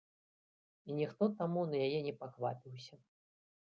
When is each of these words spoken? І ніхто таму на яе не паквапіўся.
І 0.87 0.95
ніхто 1.01 1.23
таму 1.43 1.69
на 1.75 1.85
яе 1.91 1.99
не 2.11 2.17
паквапіўся. 2.25 2.95